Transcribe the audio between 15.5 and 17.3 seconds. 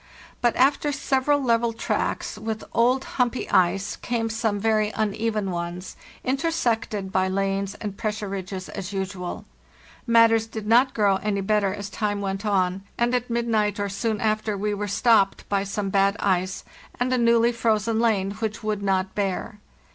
some bad ice and a